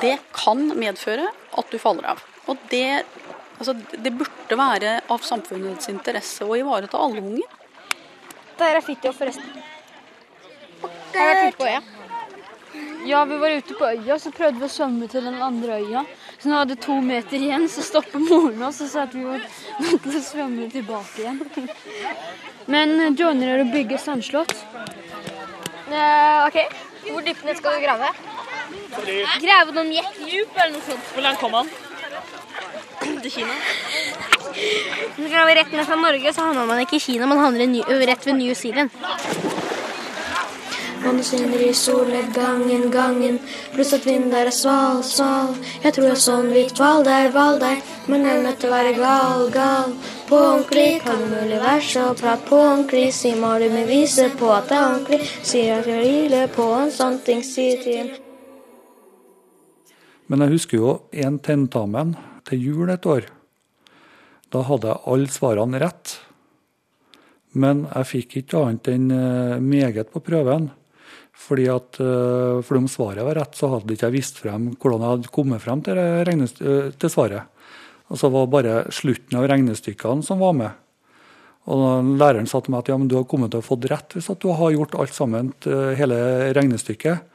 [0.03, 2.21] det kan medføre at du faller av.
[2.45, 3.01] Og det,
[3.57, 7.57] altså, det burde være av samfunnets interesse å ivareta alle unger.
[8.57, 9.43] Der er Fitjof, forresten.
[10.81, 11.81] Har du vært ute på øya?
[13.07, 16.03] Ja, vi var ute på øya, så prøvde vi å svømme til den andre øya.
[16.37, 19.23] Så når vi hadde to meter igjen, så stoppet moren oss og sa at vi
[19.25, 19.45] var
[19.81, 21.69] nødt til å svømme tilbake igjen.
[22.67, 24.53] Men joiner dere å bygge sandslott?
[25.87, 26.59] Uh, OK.
[27.07, 28.11] Hvor dypt ned skal du grave?
[29.41, 31.13] Grave noen jettdjup eller noe sånt.
[31.13, 31.71] Hvor langt kom han?
[33.05, 34.36] Til Kina?
[34.57, 38.07] Hvis du graver rett ned fra Norge, så havner man ikke i Kina, man havner
[38.09, 38.89] rett ved New Zealand.
[41.03, 43.37] Man skinner i solnedgangen, gangen,
[43.73, 45.53] pluss at vinden der er sval, sval.
[45.83, 48.71] Jeg tror jeg så en hvit hval der, hval der, men jeg er nødt til
[48.71, 49.93] å være gal, gal.
[50.27, 54.27] På ordentlig, kan det mulig være så prat på ordentlig, si må du med vise
[54.41, 58.01] på at det er ordentlig, sier at jeg hviler på en sånn ting, sier til
[58.01, 58.13] en
[60.27, 62.17] Men jeg husker jo en tentamen
[62.49, 63.36] til jul et år.
[64.53, 66.15] Da hadde jeg alle svarene rett.
[67.57, 70.69] Men jeg fikk ikke annet enn eh, meget på prøven.
[71.37, 75.03] Fordi at, eh, for om svaret var rett, så hadde ikke jeg visst frem hvordan
[75.03, 77.53] jeg hadde kommet frem til, det eh, til svaret.
[78.07, 80.83] Og så var bare slutten av regnestykkene som var med.
[81.67, 84.15] Og læreren sa til meg at ja, men du har kommet til å fått rett
[84.15, 85.49] hvis at du har gjort alt sammen,
[85.99, 86.19] hele
[86.55, 87.25] regnestykket.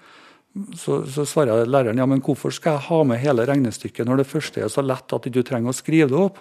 [0.81, 4.29] Så, så svarer læreren ja, men hvorfor skal jeg ha med hele regnestykket når det
[4.31, 6.41] første er så lett at du trenger å skrive det opp?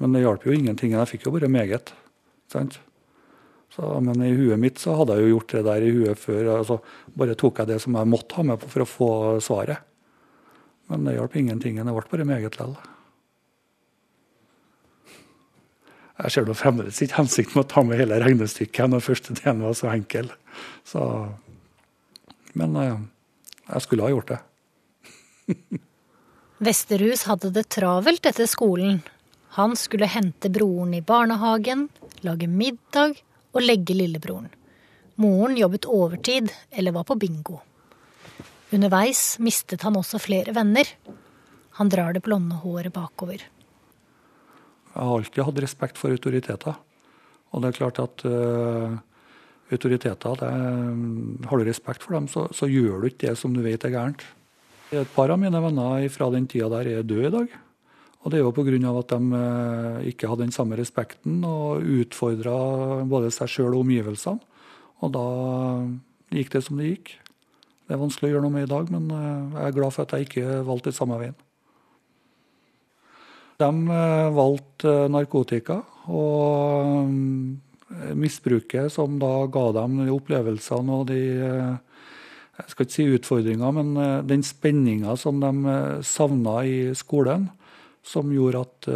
[0.00, 0.94] Men det hjalp jo ingenting.
[0.96, 1.92] Jeg fikk jo bare meget.
[2.52, 2.78] sant?
[3.72, 6.58] Så, men i huet mitt så hadde jeg jo gjort det der i huet før.
[6.58, 6.80] altså
[7.16, 9.10] Bare tok jeg det som jeg måtte ha med for å få
[9.44, 9.84] svaret.
[10.92, 11.78] Men det hjalp ingenting.
[11.80, 12.76] Det ble bare meget likevel.
[16.22, 19.64] Jeg ser nå fremdeles ikke hensikten med å ta med hele regnestykket når første delen
[19.64, 20.28] var så enkel.
[20.86, 21.00] Så,
[22.58, 23.00] men eh,
[23.72, 24.38] jeg skulle ha gjort det.
[26.68, 29.00] Vesterhus hadde det travelt etter skolen.
[29.52, 31.88] Han skulle hente broren i barnehagen,
[32.24, 33.18] lage middag
[33.52, 34.48] og legge lillebroren.
[35.20, 37.58] Moren jobbet overtid eller var på bingo.
[38.72, 40.88] Underveis mistet han også flere venner.
[41.76, 43.42] Han drar det blonde håret bakover.
[44.92, 46.78] Jeg har alltid hatt respekt for autoriteter.
[47.52, 48.96] Og det er klart at uh,
[49.68, 50.48] autoriteter, det,
[51.48, 53.92] har du respekt for dem, så, så, gjør du ikke det som du vet er
[53.92, 54.24] gærent.
[54.92, 57.60] Et par av mine venner fra den tida der er døde i dag.
[58.22, 58.78] Og det er jo pga.
[58.98, 64.38] at de uh, ikke hadde den samme respekten og utfordra både seg sjøl og omgivelsene.
[65.02, 65.26] Og da
[66.30, 67.16] gikk det som det gikk.
[67.82, 70.04] Det er vanskelig å gjøre noe med i dag, men uh, jeg er glad for
[70.04, 71.38] at jeg ikke valgte samme veien.
[73.62, 73.68] De
[74.34, 75.76] valgte narkotika
[76.10, 77.12] og
[78.18, 83.92] misbruket som da ga dem de opplevelsene og de jeg skal ikke si utfordringer, men
[84.26, 87.46] den spenninga som de savna i skolen,
[88.06, 88.88] som gjorde at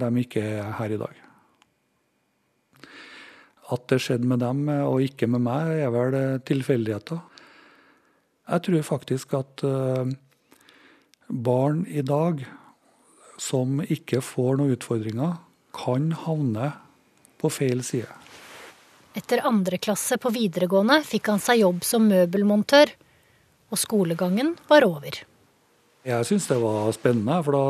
[0.00, 1.20] de ikke er her i dag.
[3.72, 7.22] At det skjedde med dem og ikke med meg, er vel tilfeldigheter.
[8.50, 9.64] Jeg tror faktisk at
[11.28, 12.42] barn i dag
[13.40, 15.38] som ikke får noen utfordringer,
[15.72, 16.72] kan havne
[17.40, 18.10] på feil side.
[19.16, 22.92] Etter andre klasse på videregående fikk han seg jobb som møbelmontør,
[23.72, 25.22] og skolegangen var over.
[26.02, 27.66] Jeg syns det var spennende for da,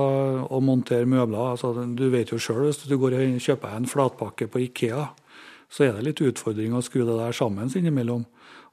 [0.49, 1.53] å montere møbler.
[1.53, 5.11] Altså, du vet jo sjøl, hvis du går og kjøper en flatpakke på Ikea,
[5.73, 8.25] så er det litt utfordring å skru det der sammen innimellom.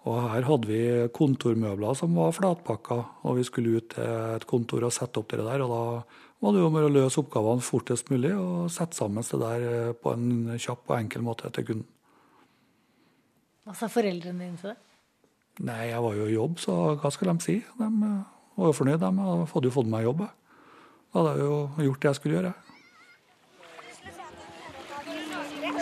[0.08, 0.80] Og her hadde vi
[1.12, 5.44] kontormøbler som var flatpakka, og vi skulle ut til et kontor og sette opp det
[5.44, 5.68] der.
[5.68, 5.84] og da
[6.40, 10.16] var det jo med å løse oppgavene fortest mulig og sette sammen det der på
[10.16, 11.88] en kjapp og enkel måte til kunden.
[13.68, 14.78] Hva sa foreldrene dine til det?
[15.68, 17.58] Nei, jeg var jo i jobb, så hva skal de si?
[17.76, 17.90] De
[18.60, 19.46] var fornøyd med de.
[19.54, 20.26] hadde jo fått meg jobb.
[21.14, 22.54] Da hadde jeg jo gjort det jeg skulle gjøre.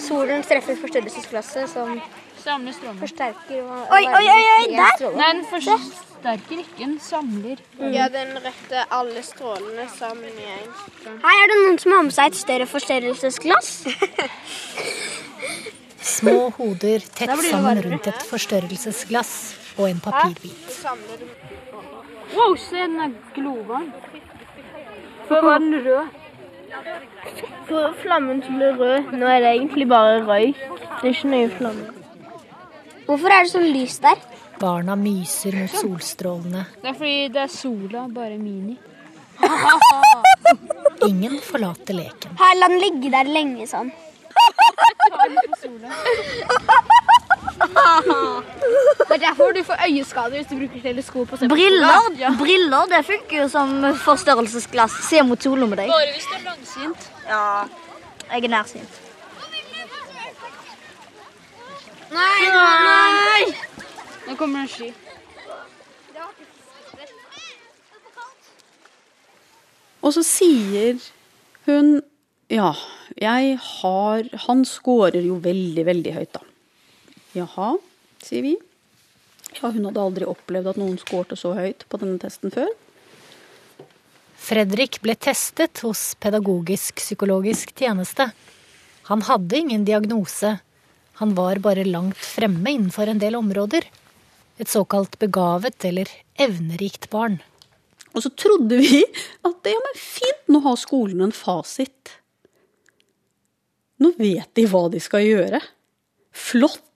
[0.08, 1.98] Solen treffer forstørrelsesglasset som
[2.38, 3.00] Samler strålene.
[3.02, 5.08] forsterker og Oi, oi, oi, oi, der!
[5.18, 7.64] Nei, den forsterker ikke, den samler.
[7.92, 10.70] Ja, den retter alle strålene sammen i én.
[11.26, 13.72] Her er det noen som har med seg et større forstørrelsesglass?
[16.18, 19.34] Små hoder tett sammen rundt et forstørrelsesglass
[19.78, 20.78] og en papirbit.
[22.38, 23.88] Wow, se, den er glovarm.
[25.28, 26.08] Før var den rød.
[27.68, 30.60] For flammen som blir rød, nå er det egentlig bare røyk.
[31.02, 31.88] Det er ikke nøye flamme.
[33.08, 34.22] Hvorfor er det sånn lys der?
[34.60, 36.66] Barna myser mot solstrålene.
[36.82, 38.78] Det er fordi det er sola, bare mini.
[41.08, 42.38] Ingen forlater leken.
[42.40, 43.92] Her, la den ligge der lenge sånn.
[49.08, 51.32] Det er derfor du får øyeskader hvis du bruker teleskop.
[51.34, 52.20] og ser på Briller, sola.
[52.20, 52.32] Ja.
[52.40, 54.92] briller det funker jo som forstørrelsesglass.
[55.10, 55.92] Se mot sola med deg.
[55.92, 57.10] Bare hvis du er langsynt.
[57.30, 57.44] Ja,
[58.34, 59.04] jeg er nærsynt.
[62.12, 63.44] Nei, nei!
[64.28, 64.94] Nå kommer det en sky.
[70.02, 71.00] Og så sier
[71.68, 71.98] hun
[72.54, 72.72] Ja,
[73.20, 76.44] jeg har Han scorer jo veldig, veldig høyt, da.
[77.38, 77.76] Jaha,
[78.24, 78.56] sier vi.
[79.58, 82.70] Ja, hun hadde aldri opplevd at noen skårte så høyt på denne testen før.
[84.48, 88.30] Fredrik ble testet hos pedagogisk-psykologisk tjeneste.
[89.10, 90.58] Han hadde ingen diagnose.
[91.20, 93.88] Han var bare langt fremme innenfor en del områder.
[94.58, 97.40] Et såkalt begavet eller evnerikt barn.
[98.14, 99.04] Og så trodde vi
[99.46, 102.16] at det ja, men fint, nå har skolen en fasit.
[104.02, 105.62] Nå vet de hva de skal gjøre.
[106.32, 106.87] Flott!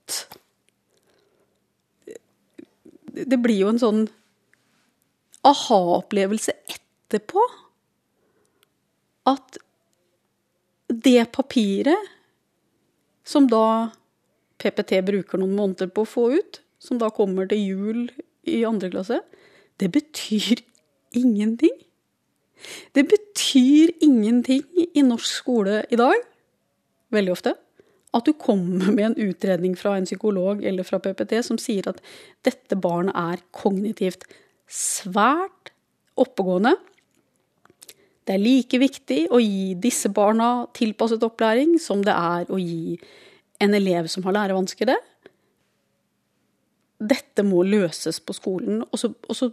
[3.11, 4.05] Det blir jo en sånn
[5.47, 7.43] aha-opplevelse etterpå.
[9.29, 9.59] At
[10.91, 12.09] det papiret
[13.27, 13.91] som da
[14.61, 18.01] PPT bruker noen måneder på å få ut, som da kommer til jul
[18.49, 19.21] i andre klasse,
[19.81, 20.61] det betyr
[21.17, 21.73] ingenting.
[22.93, 26.17] Det betyr ingenting i norsk skole i dag,
[27.13, 27.55] veldig ofte,
[28.11, 32.01] at du kommer med en utredning fra en psykolog eller fra PPT som sier at
[32.47, 34.27] dette barnet er kognitivt
[34.71, 35.71] svært
[36.19, 36.75] oppegående.
[38.27, 42.99] Det er like viktig å gi disse barna tilpasset opplæring som det er å gi
[43.61, 44.99] en elev som har lærevansker det.
[47.01, 48.83] Dette må løses på skolen.
[48.91, 49.49] Og så, og så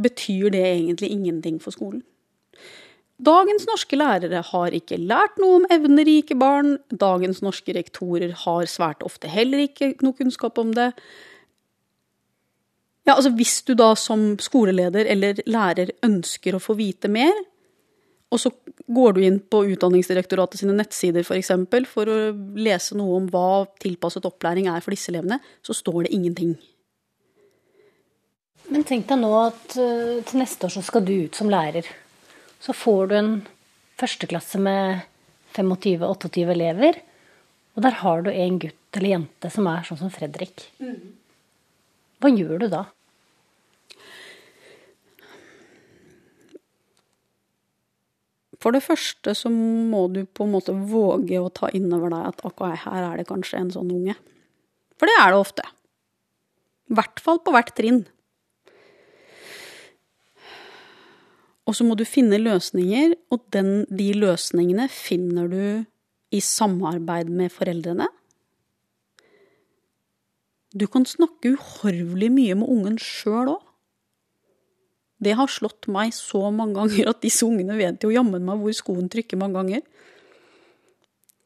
[0.00, 2.02] betyr det egentlig ingenting for skolen.
[3.20, 6.78] Dagens norske lærere har ikke lært noe om evnerike barn.
[6.88, 10.92] Dagens norske rektorer har svært ofte heller ikke noe kunnskap om det.
[13.04, 17.34] Ja, altså Hvis du da som skoleleder eller lærer ønsker å få vite mer,
[18.30, 18.52] og så
[18.86, 22.18] går du inn på Utdanningsdirektoratet sine nettsider for, eksempel, for å
[22.56, 26.54] lese noe om hva tilpasset opplæring er for disse elevene, så står det ingenting.
[28.70, 31.88] Men tenk deg nå at eh, til neste år så skal du ut som lærer.
[32.60, 33.32] Så får du en
[34.00, 35.06] førsteklasse med
[35.56, 37.00] 25-28 elever,
[37.74, 40.66] og der har du en gutt eller jente som er sånn som Fredrik.
[42.20, 42.84] Hva gjør du da?
[48.60, 52.26] For det første så må du på en måte våge å ta inn over deg
[52.28, 54.16] at akkurat her er det kanskje en sånn unge.
[55.00, 55.64] For det er det ofte.
[56.90, 58.02] I hvert fall på hvert trinn.
[61.70, 65.60] Og så må du finne løsninger, og den, de løsningene finner du
[66.34, 68.08] i samarbeid med foreldrene.
[70.74, 73.62] Du kan snakke uhorvelig mye med ungen sjøl òg.
[75.20, 78.74] Det har slått meg så mange ganger at disse ungene vet jo jammen meg hvor
[78.74, 79.82] skoen trykker mange ganger.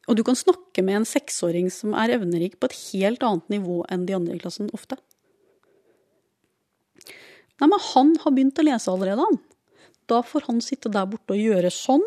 [0.08, 3.82] Og du kan snakke med en seksåring som er evnerik på et helt annet nivå
[3.92, 4.96] enn de andre i klassen ofte.
[7.60, 9.44] Nei, men han har begynt å lese allerede, han.
[10.10, 12.04] Da får han sitte der borte og gjøre sånn.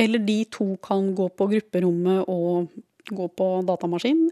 [0.00, 2.72] Eller de to kan gå på grupperommet og
[3.10, 4.28] gå på datamaskin.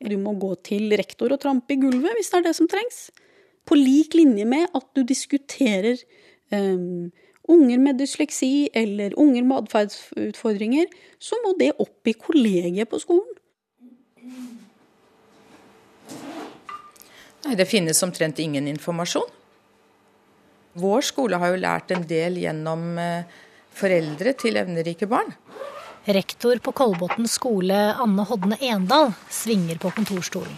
[0.00, 3.08] Du må gå til rektor og trampe i gulvet hvis det er det som trengs.
[3.64, 6.00] På lik linje med at du diskuterer
[6.52, 7.12] um,
[7.48, 13.32] unger med dysleksi eller unger med atferdsutfordringer, så må det opp i kollegiet på skolen.
[17.44, 19.28] Nei, Det finnes omtrent ingen informasjon.
[20.74, 23.26] Vår skole har jo lært en del gjennom eh,
[23.74, 25.30] foreldre til evnerike barn.
[26.04, 30.56] Rektor på Kolbotn skole, Anne Hodne Endal, svinger på kontorstolen.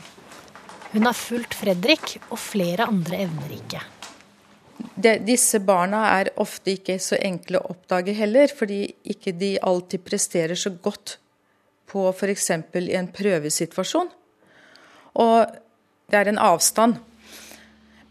[0.94, 3.82] Hun har fulgt Fredrik og flere andre evnerike.
[4.96, 10.04] De, disse barna er ofte ikke så enkle å oppdage heller, fordi ikke de alltid
[10.04, 11.18] presterer så godt
[11.92, 12.50] på f.eks.
[12.80, 14.08] i en prøvesituasjon.
[15.20, 15.36] Og
[16.08, 16.98] det er en avstand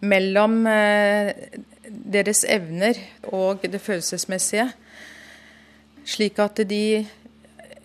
[0.05, 1.33] mellom eh,
[1.89, 2.97] deres evner
[3.33, 4.67] og det følelsesmessige,
[6.05, 7.05] slik at de,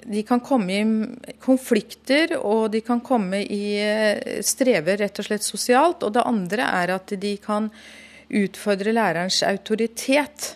[0.04, 5.46] de kan komme i konflikter, og de kan komme i eh, strever rett og slett
[5.46, 6.04] sosialt.
[6.04, 7.70] Og det andre er at de kan
[8.30, 10.54] utfordre lærerens autoritet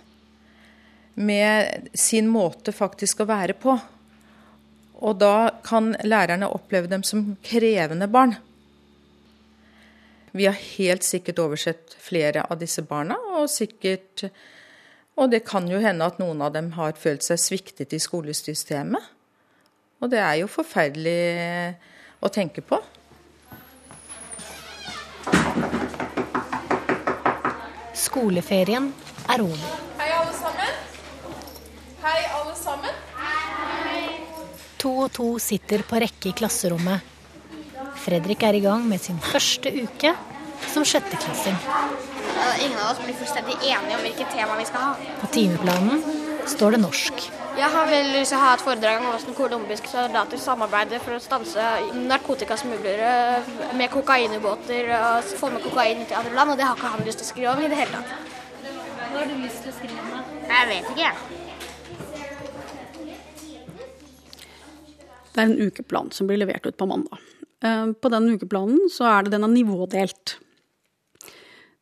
[1.15, 3.77] med sin måte faktisk å være på.
[5.05, 8.37] Og da kan lærerne oppleve dem som krevende barn.
[10.35, 14.27] Vi har helt sikkert oversett flere av disse barna, og sikkert
[15.15, 19.05] Og det kan jo hende at noen av dem har følt seg sviktet i skolesystemet.
[20.03, 21.79] Og det er jo forferdelig
[22.19, 22.81] å tenke på.
[27.95, 28.91] Skoleferien
[29.31, 29.79] er over.
[30.03, 30.77] Hei, alle sammen.
[32.03, 33.03] Hei, alle sammen.
[34.83, 37.14] To og to sitter på rekke i klasserommet.
[38.05, 40.11] Fredrik er i gang med sin første uke
[40.73, 41.57] som sjetteklassing.
[42.61, 45.15] Ingen av oss blir fullstendig enige om hvilket tema vi skal ha.
[45.23, 46.03] På timeplanen
[46.51, 47.25] står det norsk.
[47.55, 51.17] Jeg har vel lyst til å ha et foredrag om hvordan colombiske soldater samarbeider for
[51.17, 51.69] å stanse
[52.11, 53.13] narkotikasmuglere
[53.79, 57.23] med kokainubåter og få med kokain til andre land, og det har ikke han lyst
[57.23, 58.09] til å skrive om i det hele tatt.
[59.13, 60.09] Hva har du lyst til å skrive om?
[60.51, 61.17] Jeg vet ikke, jeg.
[65.35, 67.23] Det er en ukeplan som blir levert ut på mandag.
[67.65, 70.37] Eh, på den ukeplanen så er det den er nivådelt.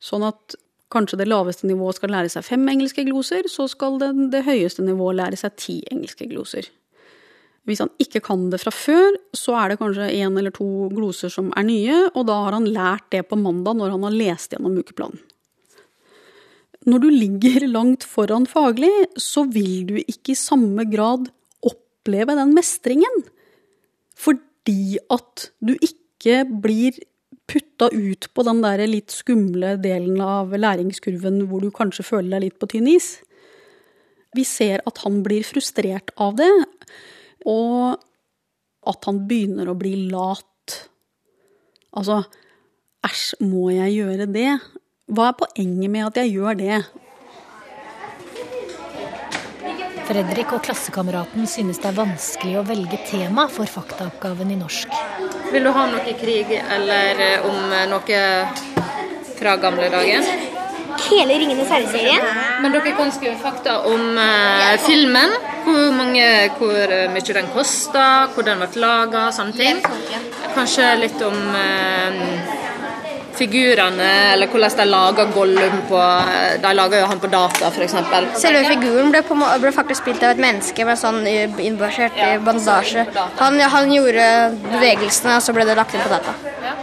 [0.02, 0.56] Sånn at
[0.92, 4.84] kanskje det laveste nivået skal lære seg fem engelske gloser, så skal det, det høyeste
[4.84, 6.68] nivået lære seg ti engelske gloser.
[7.68, 11.30] Hvis han ikke kan det fra før, så er det kanskje én eller to gloser
[11.30, 14.56] som er nye, og da har han lært det på mandag når han har lest
[14.56, 15.20] gjennom ukeplanen.
[16.82, 21.28] Når du ligger langt foran faglig, så vil du ikke i samme grad
[21.62, 23.22] oppleve den mestringen.
[24.62, 27.00] Fordi at du ikke blir
[27.50, 32.44] putta ut på den der litt skumle delen av læringskurven hvor du kanskje føler deg
[32.44, 33.16] litt på tynn is.
[34.36, 36.52] Vi ser at han blir frustrert av det,
[37.44, 37.98] og
[38.88, 40.78] at han begynner å bli lat.
[41.92, 42.22] Altså,
[43.04, 44.48] æsj, må jeg gjøre det?
[45.12, 46.78] Hva er poenget med at jeg gjør det?
[50.06, 54.94] Fredrik og klassekameraten synes det er vanskelig å velge tema for faktaoppgaven i norsk.
[55.52, 58.22] Vil du ha noe krig eller eh, om noe
[59.38, 60.26] fra gamle dager?
[61.02, 62.26] Hele Ringenes herre-serien.
[62.62, 65.36] Men dere kan skrive fakta om eh, filmen.
[65.62, 66.26] Hvor, mange,
[66.58, 69.78] hvor mye den kosta, hvor den ble laga, sånne ting.
[70.56, 72.58] Kanskje litt om eh,
[73.36, 76.00] figurene, eller hvordan de lager Gollum på
[76.62, 77.96] De lager jo han på data, f.eks.
[78.40, 83.06] Selve figuren ble, på, ble, faktisk spilt av et menneske med sånn innbasert ja, bandasje.
[83.40, 84.26] Han, han, gjorde
[84.68, 86.36] bevegelsene, og så ble det lagt inn på data.
[86.64, 86.76] Ja.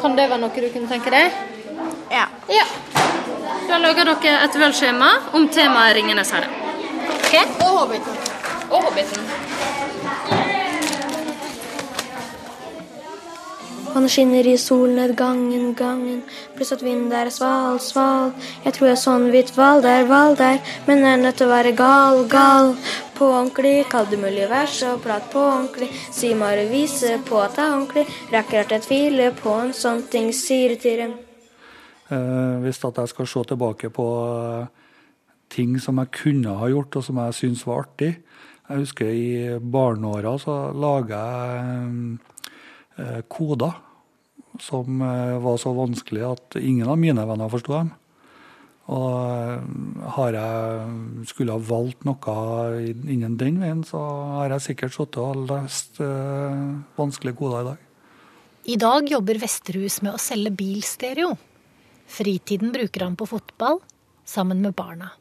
[0.00, 1.34] Kan det være noe du kunne tenke deg?
[2.10, 2.26] Ja.
[2.50, 2.66] ja.
[3.68, 6.50] Da lager dere et velskjema om temaet Ringenes herre.
[7.20, 7.46] Okay.
[7.62, 8.16] Og Hobbiten.
[8.70, 10.39] Og Hobbiten.
[13.94, 16.20] Han skinner i solnedgangen, gangen,
[16.54, 18.30] pluss at vinden der er sval, sval.
[18.64, 21.54] Jeg tror jeg så en hvit hval der, hval der, men er nødt til å
[21.54, 22.74] være gal, gal.
[23.18, 25.90] På ordentlig, kall det mulig vers og prat på ordentlig.
[26.14, 28.06] Si Mari vise på at det er ordentlig.
[28.32, 31.02] Rekker at jeg tviler på en sånn ting, sier til.
[32.10, 34.08] Eh, hvis at jeg skal se tilbake på
[35.50, 38.14] ting som jeg kunne ha gjort, og som jeg syns var artig.
[38.70, 42.18] Jeg husker i barneåra så laga jeg
[43.28, 43.72] koder
[44.60, 47.92] som var så vanskelig at ingen av mine venner forsto dem.
[48.90, 52.34] Og har jeg skulle ha valgt noe
[52.82, 54.00] innen den veien, så
[54.40, 56.00] har jeg sikkert sittet og lest
[56.98, 57.86] vanskelige koder i dag.
[58.74, 61.30] I dag jobber Vesterhus med å selge bilstereo.
[62.10, 63.78] Fritiden bruker han på fotball,
[64.26, 65.12] sammen med barna.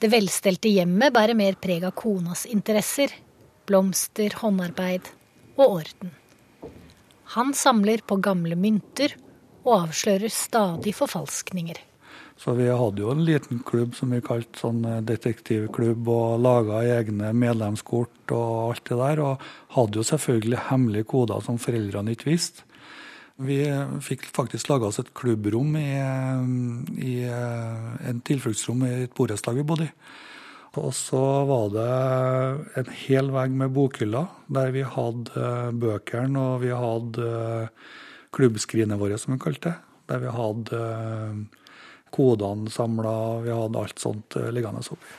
[0.00, 3.12] Det velstelte hjemmet bærer mer preg av konas interesser.
[3.68, 5.12] Blomster, håndarbeid
[5.56, 6.14] og orden.
[7.36, 9.14] Han samler på gamle mynter
[9.62, 11.78] og avslører stadig forfalskninger.
[12.40, 17.34] Så vi hadde jo en liten klubb som vi kalte sånn detektivklubb, og laga egne
[17.36, 19.20] medlemskort og alt det der.
[19.26, 19.44] Og
[19.76, 22.64] hadde jo selvfølgelig hemmelige koder som foreldrene ikke visste.
[23.40, 23.60] Vi
[24.04, 25.92] fikk faktisk laga oss et klubbrom i,
[27.04, 29.94] i en tilfluktsrom i et borettslag vi bodde i.
[30.78, 31.86] Og så var det
[32.78, 35.46] en hel vegg med bokhyller der vi hadde
[35.82, 37.30] bøkene, og vi hadde
[38.30, 39.74] klubbskrinet vårt, som vi kalte det.
[40.12, 40.78] Der vi hadde
[42.14, 45.18] kodene samla, vi hadde alt sånt liggende oppi.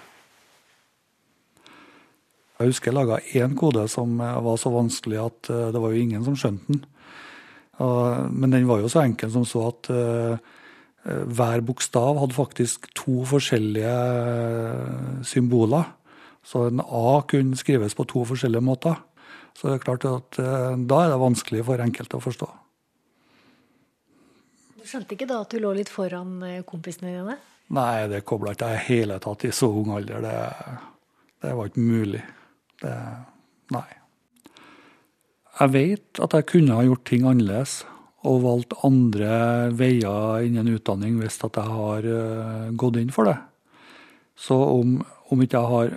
[2.61, 6.23] Jeg husker jeg laga én kode som var så vanskelig at det var jo ingen
[6.23, 6.83] som skjønte den.
[7.81, 9.89] Men den var jo så enkel som så at
[11.03, 13.93] hver bokstav hadde faktisk to forskjellige
[15.25, 15.87] symboler.
[16.45, 18.99] Så en A kunne skrives på to forskjellige måter.
[19.57, 22.47] Så det er klart at da er det vanskelig for enkelte å forstå.
[24.81, 26.39] Du skjønte ikke da at du lå litt foran
[26.69, 27.37] kompisene dine?
[27.73, 30.23] Nei, det kobla ikke jeg i hele tatt i så ung alder.
[30.25, 30.37] Det,
[31.41, 32.23] Det var ikke mulig.
[32.81, 32.95] Det
[33.71, 33.87] Nei.
[35.59, 37.81] Jeg vet at jeg kunne ha gjort ting annerledes
[38.27, 43.37] og valgt andre veier innen utdanning hvis at jeg har uh, gått inn for det.
[44.37, 44.99] Så om,
[45.33, 45.95] om ikke jeg har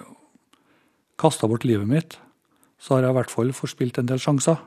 [1.21, 2.17] kasta bort livet mitt,
[2.81, 4.61] så har jeg i hvert fall forspilt en del sjanser.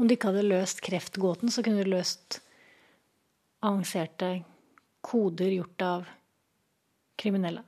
[0.00, 2.40] Om du ikke hadde løst kreftgåten, så kunne du løst
[3.60, 4.38] avanserte
[5.04, 6.08] koder gjort av
[7.20, 7.62] kriminelle.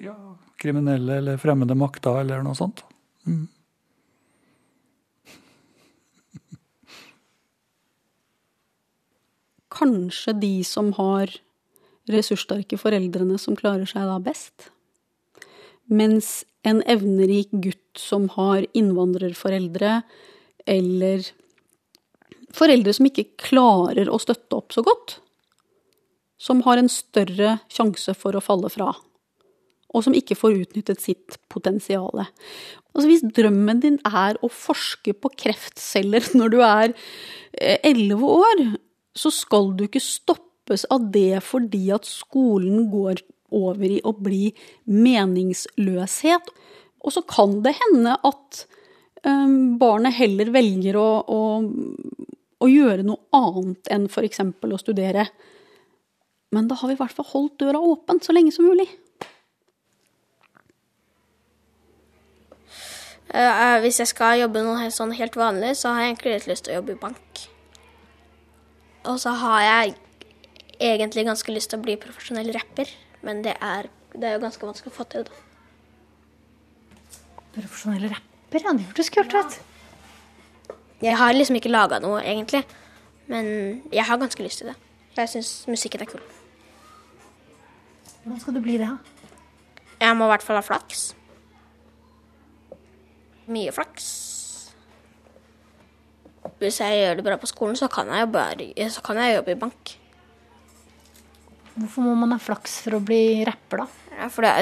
[0.00, 0.16] Ja,
[0.60, 2.82] kriminelle eller fremmede makter eller noe sånt.
[3.28, 3.46] Mm.
[9.76, 11.32] Kanskje de som har
[12.10, 14.70] ressurssterke foreldrene som klarer seg da best.
[15.86, 20.00] Mens en evnerik gutt som har innvandrerforeldre,
[20.66, 21.26] eller
[22.56, 25.18] foreldre som ikke klarer å støtte opp så godt,
[26.38, 28.90] som har en større sjanse for å falle fra,
[29.94, 32.26] og som ikke får utnyttet sitt potensial.
[32.92, 38.64] Altså hvis drømmen din er å forske på kreftceller når du er eh, elleve år,
[39.16, 43.22] så skal du ikke stoppes av det fordi at skolen går
[43.54, 44.50] over i å bli
[44.90, 46.50] meningsløshet.
[47.06, 48.64] Og så kan det hende at
[49.22, 51.40] um, barnet heller velger å, å,
[52.58, 54.42] å gjøre noe annet enn f.eks.
[54.42, 55.28] å studere.
[56.54, 58.88] Men da har vi i hvert fall holdt døra åpen så lenge som mulig.
[63.26, 66.66] Uh, hvis jeg skal jobbe noe sånn helt vanlig, så har jeg egentlig litt lyst
[66.66, 67.46] til å jobbe i bank.
[69.06, 69.94] Og så har jeg
[70.82, 72.90] egentlig ganske lyst til å bli profesjonell rapper,
[73.26, 75.26] men det er, det er jo ganske vanskelig å få til.
[75.28, 75.44] da.
[77.56, 78.72] Profesjonell rapper, ja.
[78.72, 79.58] Det hørtes kult ut.
[81.02, 82.64] Jeg har liksom ikke laga noe, egentlig.
[83.30, 83.46] Men
[83.92, 84.76] jeg har ganske lyst til det.
[85.16, 86.22] Jeg syns musikken er kul.
[88.22, 88.88] Hvordan skal du bli det?
[88.88, 88.96] da?
[90.00, 91.08] Jeg må i hvert fall ha flaks.
[93.46, 94.35] Mye flaks.
[96.60, 99.54] Hvis jeg gjør det bra på skolen, så kan jeg, bare, så kan jeg jobbe
[99.54, 99.94] i bank.
[101.76, 104.04] Hvorfor må man ha flaks for å bli rapper, da?
[104.16, 104.52] Ja, for det,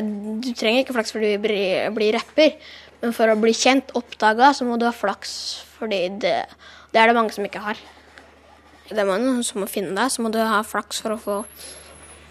[0.43, 1.64] du trenger ikke flaks for å bli,
[1.95, 2.57] bli rapper,
[3.03, 5.35] men for å bli kjent, oppdaga, så må du ha flaks.
[5.78, 6.37] Fordi det,
[6.91, 7.78] det er det mange som ikke har.
[8.91, 11.43] Det er mange som må finne deg, så må du ha flaks for å få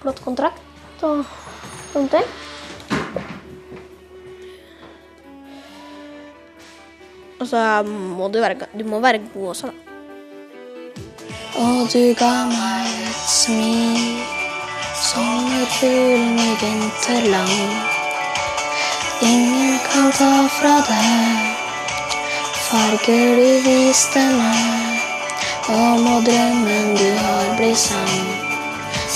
[0.04, 1.24] flott kontrakt og
[1.94, 2.34] sånne ting.
[7.44, 9.74] Og så må du være, du må være god også, da.
[11.60, 14.22] Og du ga meg et smil,
[15.12, 17.58] sommerfuglen i vinterland.
[19.22, 21.54] Ingen kan ta fra deg
[22.74, 25.04] farger du viste meg.
[25.74, 28.24] Og må drømmen du har bli sann.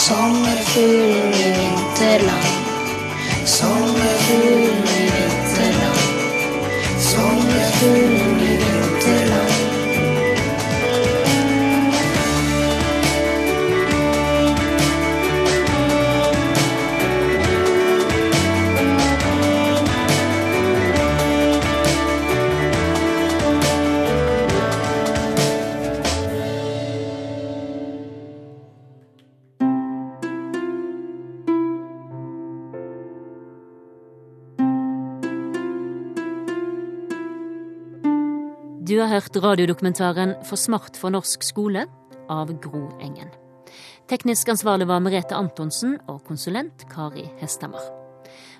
[0.04, 2.52] Sommerfuglen i vinterland.
[3.58, 5.27] Sommerfuglen i vinterland.
[7.80, 8.27] Sommerfuglen
[38.98, 41.84] Du har hørt radiodokumentaren For smart for norsk skole
[42.34, 43.28] av Gro Engen.
[44.10, 47.84] Teknisk ansvarlig var Merete Antonsen og konsulent Kari Hestamar.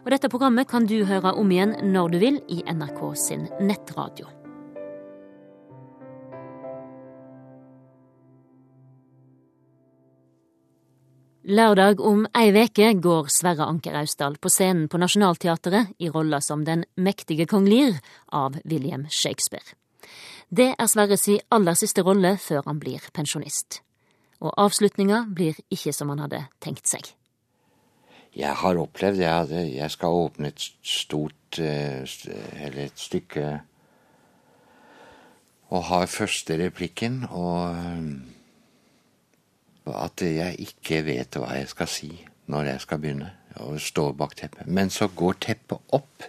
[0.06, 4.30] Og dette programmet kan du høre om igjen når du vil i NRK sin nettradio.
[11.50, 16.62] Lørdag om ei veke går Sverre Anker Austdal på scenen på Nationaltheatret i rolla som
[16.70, 17.98] den mektige kong Lear
[18.30, 19.66] av William Shakespeare.
[20.50, 23.82] Det er Sverre si aller siste rolle før han blir pensjonist.
[24.40, 27.14] Og avslutninga blir ikke som han hadde tenkt seg.
[28.38, 32.06] Jeg har opplevd Jeg, at jeg skal åpne et stort eh,
[32.62, 33.62] Eller et stykke
[35.68, 37.76] og har første replikken, og
[39.88, 42.12] at jeg ikke vet hva jeg skal si
[42.48, 44.68] når jeg skal begynne, og står bak teppet.
[44.68, 46.24] Men så går teppet opp,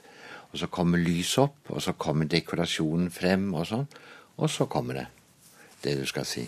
[0.52, 3.86] og så kommer lyset opp, og så kommer dekorasjonen frem, og sånn.
[4.38, 5.06] Og så kommer det,
[5.84, 6.46] det du skal si.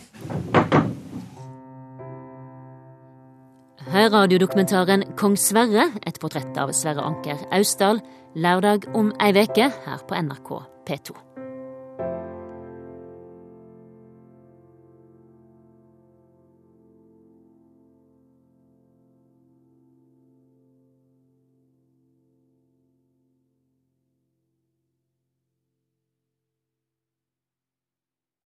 [3.90, 7.98] Hør radiodokumentaren Kong Sverre, et portrett av Sverre Anker Austdal,
[8.38, 10.54] lørdag om ei veke her på NRK
[10.86, 11.29] P2.